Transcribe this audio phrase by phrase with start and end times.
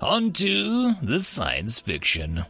[0.00, 2.46] On to the science fiction.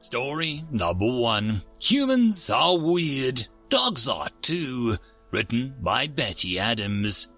[0.00, 1.62] Story number one.
[1.80, 3.48] Humans are weird.
[3.68, 4.96] Dogs are too.
[5.32, 7.28] Written by Betty Adams.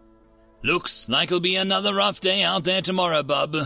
[0.62, 3.57] Looks like it'll be another rough day out there tomorrow, bub.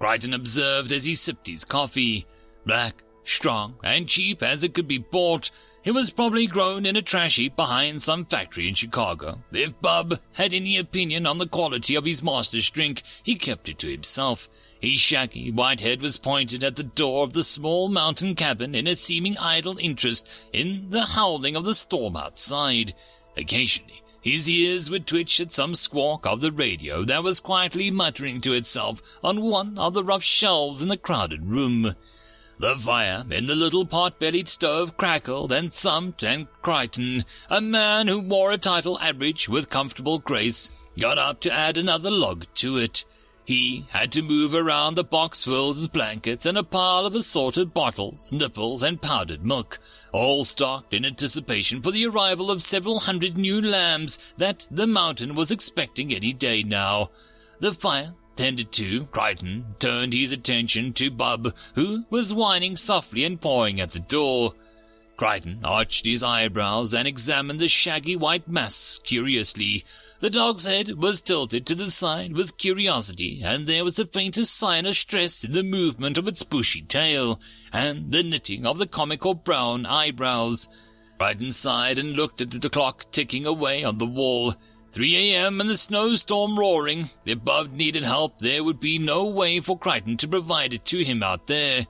[0.00, 2.26] Crichton observed as he sipped his coffee.
[2.66, 7.02] Black, strong, and cheap as it could be bought, he was probably grown in a
[7.02, 9.42] trash heap behind some factory in Chicago.
[9.52, 13.78] If Bub had any opinion on the quality of his master's drink, he kept it
[13.80, 14.48] to himself.
[14.80, 18.86] His shaggy white head was pointed at the door of the small mountain cabin in
[18.86, 22.94] a seeming idle interest in the howling of the storm outside.
[23.36, 28.40] Occasionally, his ears would twitch at some squawk of the radio that was quietly muttering
[28.40, 31.94] to itself on one of the rough shelves in the crowded room.
[32.62, 38.20] The fire in the little pot-bellied stove crackled and thumped and Crichton, a man who
[38.20, 43.04] wore a title average with comfortable grace, got up to add another log to it.
[43.44, 47.74] He had to move around the box filled with blankets and a pile of assorted
[47.74, 49.80] bottles, nipples, and powdered milk,
[50.12, 55.34] all stocked in anticipation for the arrival of several hundred new lambs that the mountain
[55.34, 57.10] was expecting any day now.
[57.58, 63.40] The fire Tended to, Crichton turned his attention to Bub, who was whining softly and
[63.40, 64.54] pawing at the door.
[65.16, 69.84] Crichton arched his eyebrows and examined the shaggy white mass curiously.
[70.20, 74.56] The dog's head was tilted to the side with curiosity, and there was the faintest
[74.56, 77.40] sign of stress in the movement of its bushy tail,
[77.72, 80.68] and the knitting of the comical brown eyebrows.
[81.18, 84.54] Crichton sighed and looked at the clock ticking away on the wall.
[84.92, 85.60] 3 a.m.
[85.60, 87.08] and the snowstorm roaring.
[87.24, 91.02] If Bub needed help, there would be no way for Crichton to provide it to
[91.02, 91.86] him out there.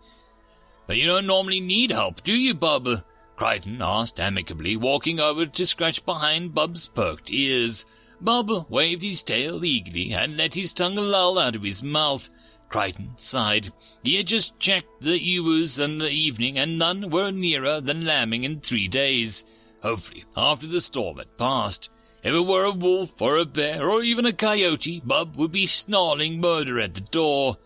[0.86, 2.88] But you don't normally need help, do you, Bub?
[3.34, 7.84] Crichton asked amicably, walking over to scratch behind Bub's perked ears.
[8.20, 12.30] Bub waved his tail eagerly and let his tongue loll out of his mouth.
[12.68, 13.72] Crichton sighed.
[14.04, 18.44] He had just checked the ewes in the evening, and none were nearer than lambing
[18.44, 19.44] in three days.
[19.82, 21.91] Hopefully, after the storm had passed,
[22.22, 25.66] if it were a wolf or a bear or even a coyote, Bub would be
[25.66, 27.56] snarling murder at the door.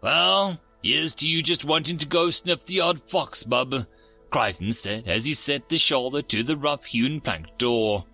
[0.00, 3.86] Well, here's to you just wanting to go sniff the odd fox, Bub,
[4.30, 8.04] Crichton said as he set the shoulder to the rough-hewn plank door.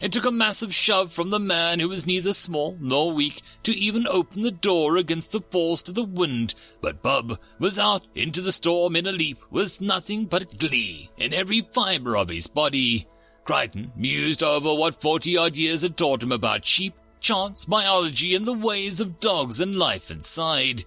[0.00, 3.74] It took a massive shove from the man who was neither small nor weak to
[3.74, 8.40] even open the door against the force of the wind, but Bub was out into
[8.40, 13.08] the storm in a leap with nothing but glee in every fibre of his body.
[13.48, 18.44] Crichton mused over what forty odd years had taught him about sheep, chance, biology, and
[18.44, 20.84] the ways of dogs and life inside.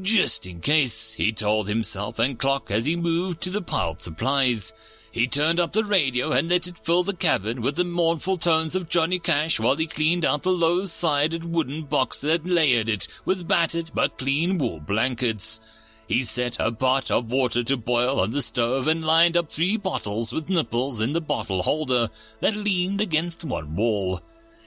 [0.00, 4.72] Just in case, he told himself and Clock as he moved to the piled supplies.
[5.10, 8.76] He turned up the radio and let it fill the cabin with the mournful tones
[8.76, 13.48] of Johnny Cash while he cleaned out the low-sided wooden box that layered it with
[13.48, 15.60] battered but clean wool blankets.
[16.10, 19.76] He set a pot of water to boil on the stove and lined up three
[19.76, 22.10] bottles with nipples in the bottle holder
[22.40, 24.20] that leaned against one wall.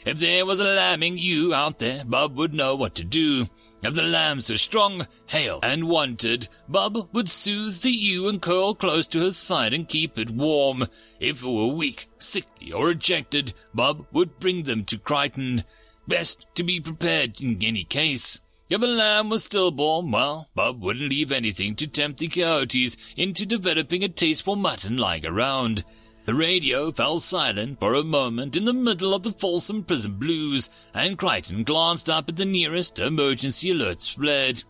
[0.06, 3.48] If there was a lambing ewe out there, Bub would know what to do.
[3.84, 8.74] If the lambs were strong, hale, and wanted, Bub would soothe the ewe and curl
[8.74, 10.86] close to her side and keep it warm.
[11.20, 15.66] If it were weak, sickly, or rejected, Bub would bring them to Crichton.
[16.08, 18.40] Best to be prepared in any case.
[18.74, 23.46] If a lamb was stillborn, well, Bub wouldn't leave anything to tempt the coyotes into
[23.46, 25.84] developing a taste for mutton lying around.
[26.26, 30.72] The radio fell silent for a moment in the middle of the Folsom Prison Blues,
[30.92, 34.64] and Crichton glanced up at the nearest emergency alert spread.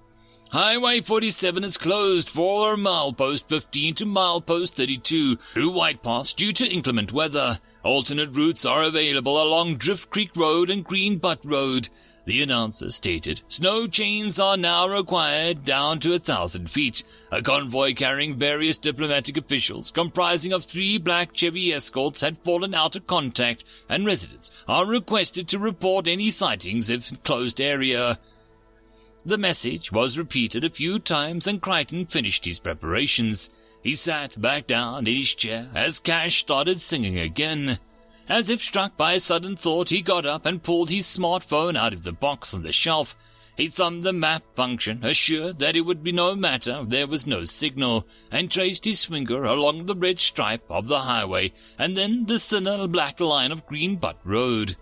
[0.52, 6.70] Highway 47 is closed for milepost 15 to milepost 32 through White Pass due to
[6.70, 7.58] inclement weather.
[7.84, 11.88] Alternate routes are available along Drift Creek Road and Green Butte Road.
[12.26, 17.04] The announcer stated, snow chains are now required down to a thousand feet.
[17.32, 22.96] A convoy carrying various diplomatic officials, comprising of three black Chevy escorts, had fallen out
[22.96, 28.20] of contact, and residents are requested to report any sightings if closed area.
[29.26, 33.50] The message was repeated a few times and Crichton finished his preparations.
[33.82, 37.80] He sat back down in his chair as Cash started singing again.
[38.30, 41.94] As if struck by a sudden thought, he got up and pulled his smartphone out
[41.94, 43.18] of the box on the shelf.
[43.56, 47.28] He thumbed the map function, assured that it would be no matter if there was
[47.28, 52.26] no signal, and traced his finger along the red stripe of the highway, and then
[52.26, 54.78] the thinner black line of Green Butte Road.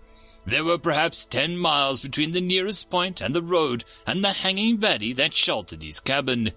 [0.46, 4.78] There were perhaps ten miles between the nearest point and the road, and the hanging
[4.78, 6.52] valley that sheltered his cabin.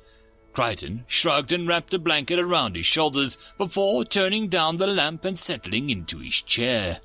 [0.55, 5.37] Crichton shrugged and wrapped a blanket around his shoulders before turning down the lamp and
[5.37, 7.01] settling into his chair.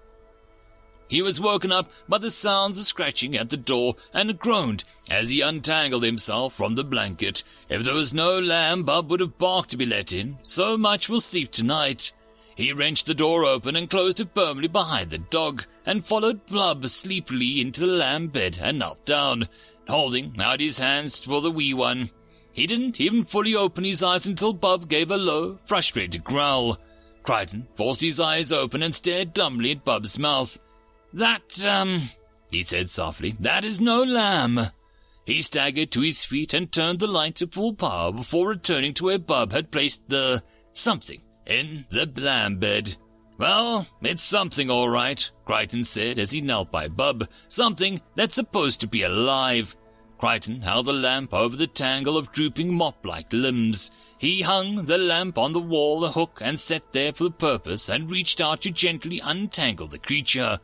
[1.08, 5.30] He was woken up by the sounds of scratching at the door and groaned as
[5.30, 7.42] he untangled himself from the blanket.
[7.68, 10.38] If there was no lamb, Bub would have barked to be let in.
[10.42, 12.12] So much will sleep tonight.
[12.54, 16.86] He wrenched the door open and closed it firmly behind the dog, and followed Bub
[16.86, 19.48] sleepily into the lamb bed and knelt down,
[19.88, 22.10] holding out his hands for the wee one.
[22.52, 26.78] He didn't even fully open his eyes until Bub gave a low, frustrated growl.
[27.22, 30.58] Crichton forced his eyes open and stared dumbly at Bub's mouth.
[31.12, 32.02] That, um,
[32.50, 34.60] he said softly, that is no lamb.
[35.26, 39.04] He staggered to his feet and turned the light to full power before returning to
[39.04, 40.42] where Bub had placed the
[40.72, 42.96] something in the lamb bed.
[43.38, 47.28] Well, it's something all right, Crichton said as he knelt by Bub.
[47.48, 49.76] Something that's supposed to be alive.
[50.20, 53.90] Crichton held the lamp over the tangle of drooping mop-like limbs.
[54.18, 57.88] He hung the lamp on the wall a hook and set there for the purpose
[57.88, 60.58] and reached out to gently untangle the creature.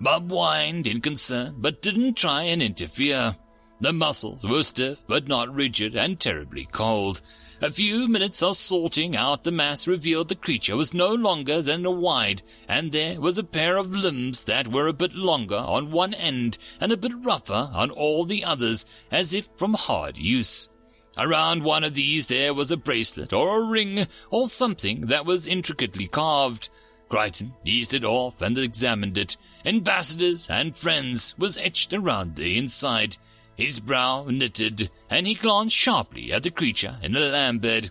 [0.00, 3.36] Bub whined in concern, but didn't try and interfere.
[3.80, 7.20] The muscles were stiff, but not rigid, and terribly cold.
[7.64, 11.86] A few minutes of sorting out the mass revealed the creature was no longer than
[11.86, 15.92] a wide, and there was a pair of limbs that were a bit longer on
[15.92, 20.70] one end and a bit rougher on all the others, as if from hard use.
[21.16, 25.46] Around one of these there was a bracelet or a ring or something that was
[25.46, 26.68] intricately carved.
[27.08, 29.36] Crichton eased it off and examined it.
[29.64, 33.18] Ambassadors and friends was etched around the inside.
[33.56, 37.90] His brow knitted, and he glanced sharply at the creature in the lamb bed.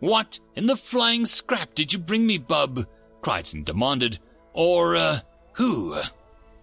[0.00, 2.86] What in the flying scrap did you bring me, bub?
[3.20, 4.18] Crichton demanded.
[4.52, 5.20] Or, uh,
[5.52, 6.00] who?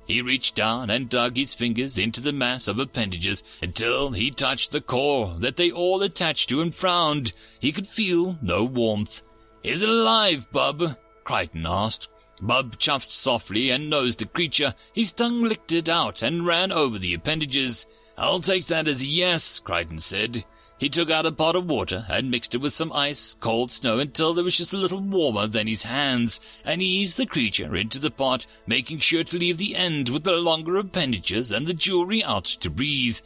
[0.05, 4.71] He reached down and dug his fingers into the mass of appendages until he touched
[4.71, 7.31] the core that they all attached to and frowned.
[7.59, 9.21] He could feel no warmth.
[9.63, 10.97] Is it alive, bub?
[11.23, 12.09] Crichton asked.
[12.41, 14.73] Bub chuffed softly and nosed the creature.
[14.93, 17.85] His tongue licked it out and ran over the appendages.
[18.19, 20.43] I'll take that as a yes, Crichton said.
[20.77, 23.99] He took out a pot of water and mixed it with some ice, cold snow
[23.99, 27.77] until it was just a little warmer than his hands, and he eased the creature
[27.77, 31.73] into the pot, making sure to leave the end with the longer appendages and the
[31.73, 33.19] jewelry out to breathe.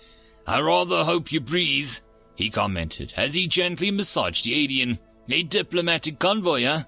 [0.45, 1.93] I rather hope you breathe,
[2.35, 4.99] he commented as he gently massaged the alien.
[5.29, 6.83] A diplomatic convoy, huh?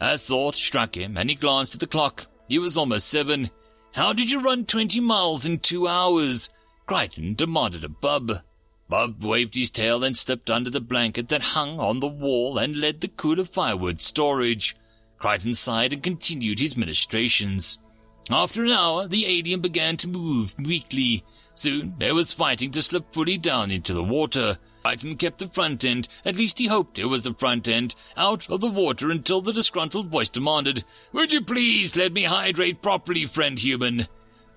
[0.00, 2.26] A thought struck him, and he glanced at the clock.
[2.48, 3.50] It was almost seven.
[3.92, 6.50] How did you run twenty miles in two hours?
[6.86, 8.42] Crichton demanded of Bub.
[8.88, 12.78] Bub waved his tail and stepped under the blanket that hung on the wall and
[12.78, 14.76] led the cooler firewood storage.
[15.16, 17.78] Crichton sighed and continued his ministrations.
[18.30, 21.24] After an hour, the alien began to move weakly.
[21.54, 24.58] Soon, there was fighting to slip fully down into the water.
[24.84, 28.50] Crichton kept the front end, at least he hoped it was the front end, out
[28.50, 33.24] of the water until the disgruntled voice demanded, Would you please let me hydrate properly,
[33.24, 34.06] friend human?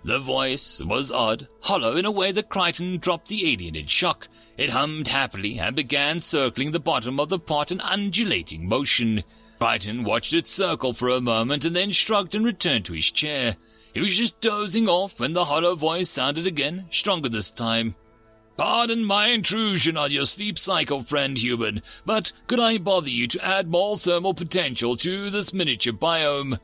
[0.03, 4.27] The voice was odd, hollow in a way that Crichton dropped the alien in shock.
[4.57, 9.23] It hummed happily and began circling the bottom of the pot in undulating motion.
[9.59, 13.55] Crichton watched it circle for a moment and then shrugged and returned to his chair.
[13.93, 17.95] He was just dozing off when the hollow voice sounded again, stronger this time.
[18.55, 23.45] Pardon my intrusion on your sleep cycle, friend human, but could I bother you to
[23.45, 26.57] add more thermal potential to this miniature biome?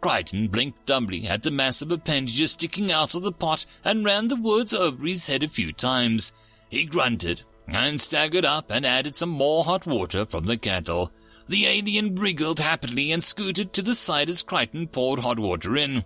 [0.00, 4.28] Crichton blinked dumbly at the mass of appendages sticking out of the pot and ran
[4.28, 6.32] the words over his head a few times.
[6.68, 11.10] He grunted and staggered up and added some more hot water from the kettle.
[11.48, 16.04] The alien wriggled happily and scooted to the side as Crichton poured hot water in.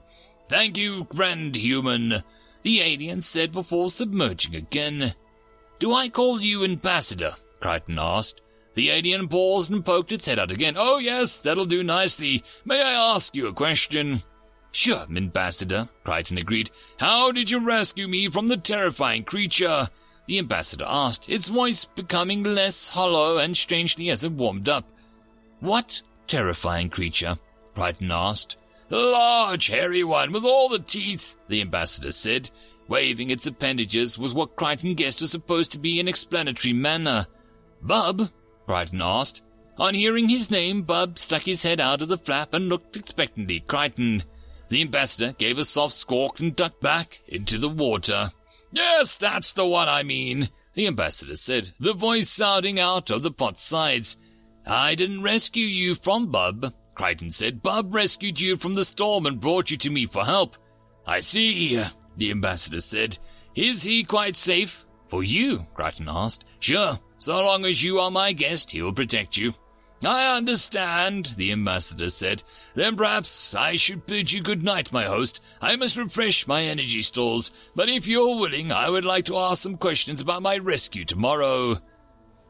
[0.49, 2.23] Thank you, grand human,
[2.63, 5.15] the alien said before submerging again.
[5.79, 7.37] Do I call you Ambassador?
[7.61, 8.41] Crichton asked.
[8.75, 10.75] The alien paused and poked its head out again.
[10.77, 12.45] Oh, yes, that'll do nicely.
[12.65, 14.23] May I ask you a question?
[14.73, 16.71] Sure, Ambassador, Crichton agreed.
[16.99, 19.89] How did you rescue me from the terrifying creature?
[20.27, 24.85] The ambassador asked, its voice becoming less hollow and strangely as it warmed up.
[25.59, 27.39] What terrifying creature?
[27.75, 28.57] Crichton asked.
[28.89, 32.51] The large, hairy one with all the teeth, the ambassador said
[32.91, 37.27] waving its appendages with what Crichton guessed was supposed to be an explanatory manner.
[37.81, 38.31] Bub?
[38.71, 39.43] Crichton asked.
[39.79, 43.59] On hearing his name, Bub stuck his head out of the flap and looked expectantly
[43.59, 44.23] Crichton.
[44.69, 48.31] The ambassador gave a soft squawk and ducked back into the water.
[48.71, 53.33] Yes, that's the one I mean, the ambassador said, the voice sounding out of the
[53.33, 54.17] pot's sides.
[54.65, 57.65] I didn't rescue you from Bub, Crichton said.
[57.65, 60.57] Bub rescued you from the storm and brought you to me for help.
[61.05, 61.83] I see,
[62.17, 63.19] the ambassador said.
[63.57, 64.87] Is he quite safe?
[65.09, 66.45] For you, Crichton asked.
[66.61, 69.55] Sure, so long as you are my guest, he'll protect you.
[70.03, 72.43] I understand, the ambassador said.
[72.75, 75.43] Then perhaps I should bid you good night, my host.
[75.61, 79.63] I must refresh my energy stores, but if you're willing, I would like to ask
[79.63, 81.77] some questions about my rescue tomorrow.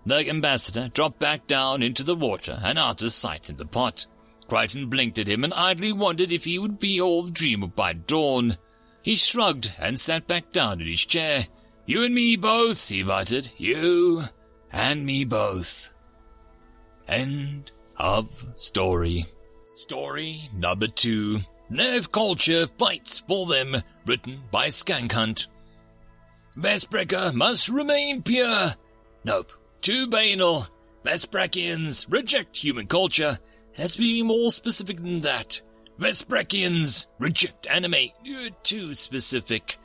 [0.06, 4.06] The ambassador dropped back down into the water and out of sight in the pot.
[4.48, 7.92] Crichton blinked at him and idly wondered if he would be all the dream by
[7.94, 8.56] dawn.
[9.02, 11.48] He shrugged and sat back down in his chair.
[11.84, 13.50] You and me both, he muttered.
[13.56, 14.24] You
[14.72, 15.92] and me both.
[17.08, 19.26] End of story.
[19.74, 21.40] Story number two.
[21.68, 25.46] Nerve Culture Fights for Them, written by Skank Hunt.
[26.56, 28.74] Vesprekia must remain pure.
[29.24, 30.66] Nope, too banal.
[31.04, 33.38] Vesprekians reject human culture.
[33.76, 35.60] Has to be more specific than that.
[35.98, 38.10] Vesprekians reject anime.
[38.24, 39.78] You're too specific.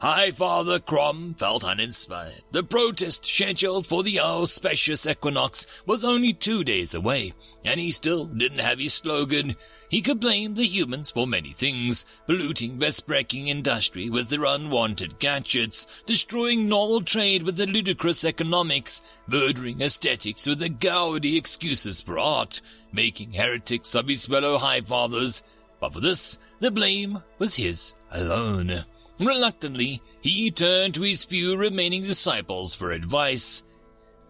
[0.00, 2.42] High Father Crom felt uninspired.
[2.52, 7.34] The protest scheduled for the auspicious equinox was only two days away,
[7.66, 9.56] and he still didn't have his slogan.
[9.90, 15.86] He could blame the humans for many things, polluting Vesprekian industry with their unwanted gadgets,
[16.06, 22.62] destroying normal trade with their ludicrous economics, murdering aesthetics with their gaudy excuses for art,
[22.90, 25.42] making heretics of his fellow High Fathers.
[25.78, 28.86] But for this, the blame was his alone.
[29.20, 33.62] Reluctantly, he turned to his few remaining disciples for advice.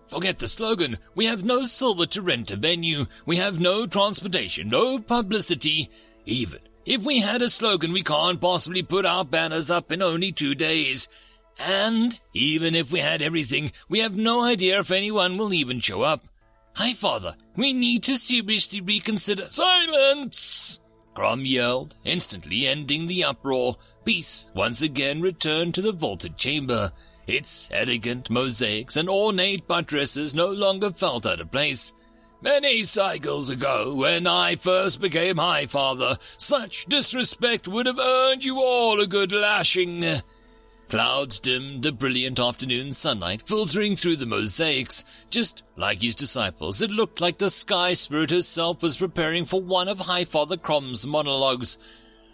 [0.09, 0.99] Forget the slogan.
[1.14, 3.06] We have no silver to rent a venue.
[3.25, 5.88] We have no transportation, no publicity.
[6.26, 10.32] Even if we had a slogan, we can't possibly put our banners up in only
[10.32, 11.09] two days.
[11.61, 16.02] And even if we had everything, we have no idea if anyone will even show
[16.02, 16.25] up.
[16.75, 19.44] High, Father, we need to seriously reconsider.
[19.49, 20.80] Silence!
[21.14, 23.76] Crom yelled, instantly ending the uproar.
[24.04, 26.92] Peace once again returned to the vaulted chamber.
[27.26, 31.92] Its elegant mosaics and ornate buttresses no longer felt out of place.
[32.42, 38.61] Many cycles ago, when I first became High Father, such disrespect would have earned you
[38.61, 40.02] all a good lashing.
[40.88, 45.04] Clouds dimmed the brilliant afternoon sunlight filtering through the mosaics.
[45.28, 49.87] Just like his disciples, it looked like the Sky Spirit herself was preparing for one
[49.87, 51.78] of High Father Crom's monologues.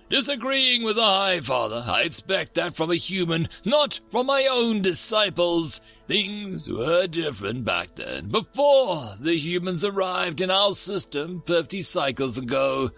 [0.08, 4.80] Disagreeing with the High Father, I expect that from a human, not from my own
[4.80, 5.80] disciples.
[6.06, 12.90] Things were different back then, before the humans arrived in our system fifty cycles ago.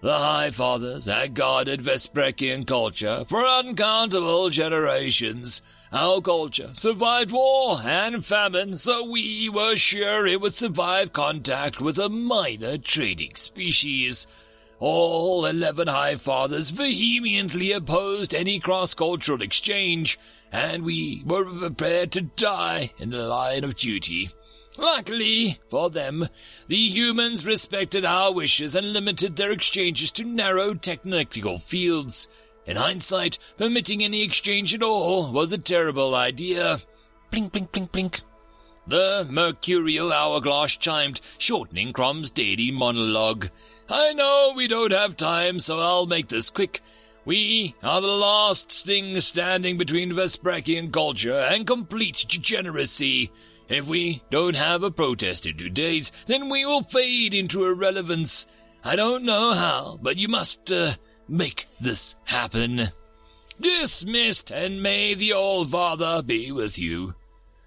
[0.00, 5.60] The High Fathers had guarded Vesprekian culture for uncountable generations.
[5.92, 11.98] Our culture survived war and famine, so we were sure it would survive contact with
[11.98, 14.26] a minor trading species.
[14.80, 20.18] All eleven High Fathers vehemently opposed any cross-cultural exchange,
[20.52, 24.30] and we were prepared to die in the line of duty.
[24.78, 26.28] Luckily for them,
[26.68, 32.28] the humans respected our wishes and limited their exchanges to narrow technical fields.
[32.64, 36.78] In hindsight, permitting any exchange at all was a terrible idea.
[37.30, 38.20] Blink, blink, blink, blink.
[38.86, 43.48] The mercurial hourglass chimed, shortening Crom's daily monologue.
[43.90, 46.82] I know we don't have time, so I'll make this quick.
[47.24, 53.30] We are the last thing standing between Vesprekian culture and complete degeneracy.
[53.68, 58.46] If we don't have a protest in two days, then we will fade into irrelevance.
[58.84, 60.92] I don't know how, but you must, uh,
[61.28, 62.92] make this happen.
[63.60, 67.14] Dismissed, and may the All Father be with you.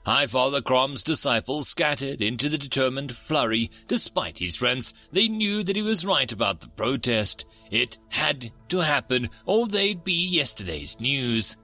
[0.06, 3.70] High Father Crom's disciples scattered into the determined flurry.
[3.88, 7.46] Despite his friends, they knew that he was right about the protest.
[7.70, 11.56] It had to happen, or they'd be yesterday's news.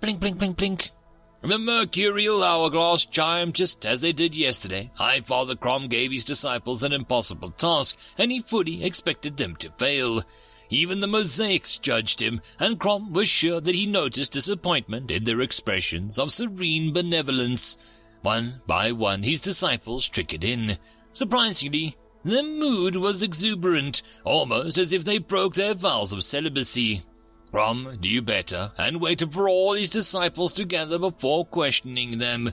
[0.00, 0.90] Blink, blink, blink, blink.
[1.42, 4.90] The mercurial hourglass chimed just as they did yesterday.
[4.94, 9.70] High Father Crom gave his disciples an impossible task, and he fully expected them to
[9.76, 10.22] fail.
[10.68, 15.40] Even the mosaics judged him, and Crom was sure that he noticed disappointment in their
[15.40, 17.76] expressions of serene benevolence.
[18.22, 20.78] One by one, his disciples trickled in.
[21.12, 27.04] Surprisingly, their mood was exuberant, almost as if they broke their vows of celibacy.
[27.52, 32.52] Crom knew better, and waited for all his disciples together before questioning them.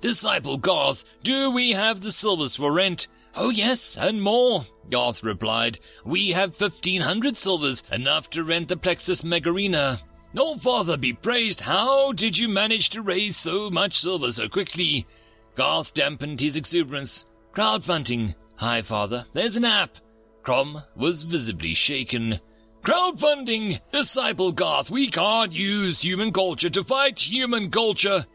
[0.00, 3.06] Disciple Garth, do we have the silvers for rent?
[3.34, 5.78] Oh yes, and more, Garth replied.
[6.04, 10.02] We have fifteen hundred silvers, enough to rent the Plexus Megarena.
[10.36, 15.06] Oh, Father, be praised, how did you manage to raise so much silver so quickly?
[15.54, 17.26] Garth dampened his exuberance.
[17.52, 18.34] Crowdfunding.
[18.56, 19.98] High, Father, there's an app.
[20.42, 22.40] Crom was visibly shaken.
[22.82, 23.80] Crowdfunding!
[23.92, 28.26] Disciple Garth, we can't use human culture to fight human culture.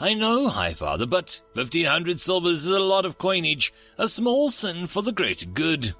[0.00, 4.86] I know, High Father, but 1500 silvers is a lot of coinage, a small sin
[4.86, 5.94] for the greater good.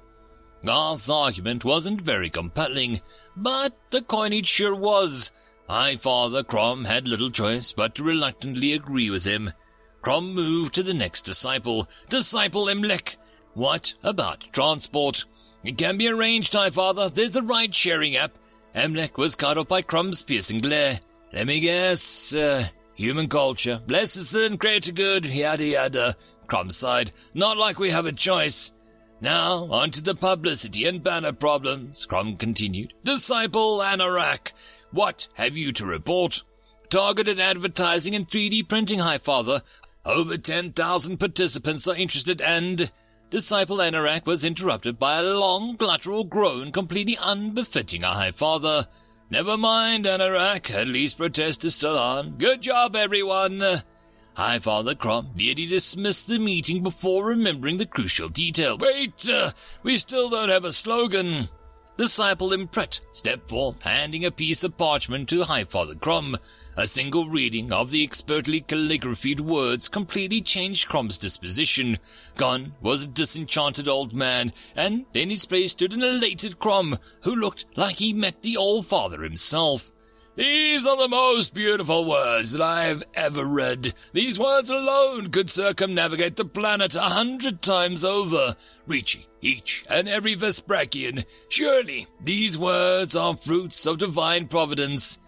[0.65, 3.01] Garth's argument wasn't very compelling,
[3.35, 5.31] but the coinage sure was.
[5.69, 9.51] High Father Crom had little choice but to reluctantly agree with him.
[10.01, 13.15] Crom moved to the next disciple, Disciple Emlek.
[13.53, 15.25] What about transport?
[15.63, 17.09] It can be arranged, High Father.
[17.09, 18.37] There's a ride-sharing app.
[18.75, 20.99] Emlek was caught up by Crom's piercing glare.
[21.33, 23.81] Let me guess, uh, human culture.
[23.85, 26.15] Bless us and greater good, yada yada.
[26.47, 27.11] Crom sighed.
[27.33, 28.71] Not like we have a choice.
[29.21, 32.93] Now, on to the publicity and banner problems, Crom continued.
[33.03, 34.51] Disciple Anorak,
[34.91, 36.43] what have you to report?
[36.89, 39.63] Targeted advertising and 3D printing, High Father.
[40.05, 42.91] Over 10,000 participants are interested and...
[43.31, 48.87] Disciple Anorak was interrupted by a long, guttural groan completely unbefitting a High Father.
[49.29, 52.37] Never mind, Anorak, at least protest is still on.
[52.37, 53.63] Good job, everyone.
[54.35, 58.77] High Father Crom nearly dismissed the meeting before remembering the crucial detail.
[58.77, 59.51] Wait, uh,
[59.81, 61.49] we still don't have a slogan.
[61.97, 66.37] Disciple Impret stepped forth, handing a piece of parchment to High Father Crom.
[66.77, 71.99] A single reading of the expertly calligraphied words completely changed Crom's disposition.
[72.35, 77.33] Gone was a disenchanted old man, and in his place stood an elated Crom, who
[77.33, 79.93] looked like he met the Old Father himself.
[80.35, 83.93] These are the most beautiful words that I have ever read.
[84.11, 90.35] These words alone could circumnavigate the planet a hundred times over, reaching each and every
[90.35, 91.23] Vesprekian.
[91.47, 95.19] Surely these words are fruits of divine providence.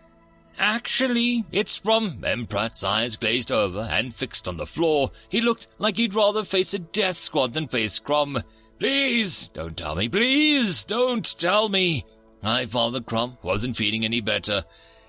[0.59, 5.11] Actually, it's from Emprat's eyes glazed over and fixed on the floor.
[5.29, 8.41] He looked like he'd rather face a death squad than face Crom.
[8.79, 12.05] Please, don't tell me, please, don't tell me.
[12.41, 14.63] My Father Crom wasn't feeling any better.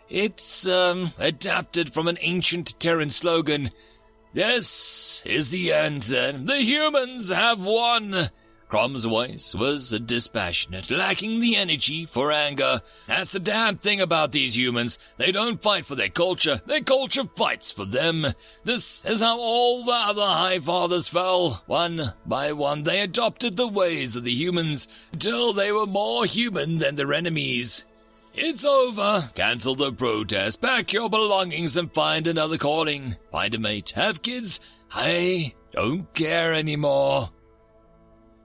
[0.09, 3.71] It's, um, adapted from an ancient Terran slogan.
[4.35, 6.45] This is the end then.
[6.45, 8.31] The humans have won.
[8.69, 12.83] Crom's voice was dispassionate, lacking the energy for anger.
[13.07, 14.99] That's the damn thing about these humans.
[15.17, 16.61] They don't fight for their culture.
[16.67, 18.27] Their culture fights for them.
[18.65, 21.63] This is how all the other High Fathers fell.
[21.67, 26.77] One by one, they adopted the ways of the humans until they were more human
[26.79, 27.85] than their enemies.
[28.35, 29.31] It's over.
[29.35, 30.61] Cancel the protest.
[30.61, 33.17] Pack your belongings and find another calling.
[33.33, 33.93] Find a mate.
[33.93, 34.61] Have kids.
[34.93, 37.31] I don't care anymore.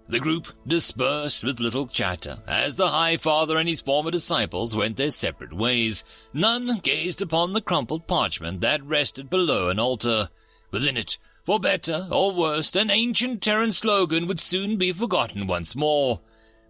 [0.08, 4.98] The group dispersed with little chatter as the High Father and his former disciples went
[4.98, 6.04] their separate ways.
[6.34, 10.30] None gazed upon the crumpled parchment that rested below an altar.
[10.72, 15.76] Within it, for better or worse, an ancient Terran slogan would soon be forgotten once
[15.76, 16.20] more.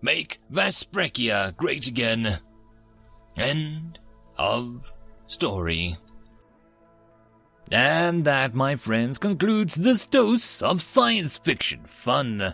[0.01, 2.39] Make Vesprekia great again.
[3.35, 3.99] End
[4.37, 4.93] of
[5.25, 5.97] story.
[7.71, 12.53] And that, my friends, concludes this dose of science fiction fun.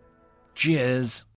[0.55, 1.23] Cheers.